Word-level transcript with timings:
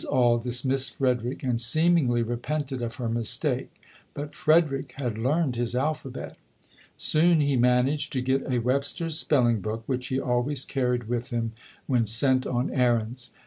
Auld 0.09 0.41
dismissed 0.41 0.95
Frederick 0.95 1.43
and 1.43 1.61
seemingly 1.61 2.23
repented 2.23 2.81
of 2.81 2.95
her 2.95 3.07
mistake; 3.07 3.71
but 4.15 4.33
Fred 4.33 4.69
erick 4.71 4.93
had 4.97 5.15
learned 5.15 5.57
his 5.57 5.75
alphabet. 5.75 6.37
Soon 6.97 7.39
he 7.39 7.55
managed 7.55 8.11
to 8.13 8.21
get 8.21 8.51
a 8.51 8.57
Webster's 8.57 9.19
spelling 9.19 9.61
book, 9.61 9.83
which 9.85 10.07
he 10.07 10.19
always 10.19 10.65
carried 10.65 11.03
with 11.03 11.29
him 11.29 11.51
when 11.85 12.07
sent 12.07 12.47
on 12.47 12.71
errands. 12.71 13.29